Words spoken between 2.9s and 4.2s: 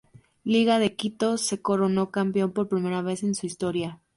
vez en su historia.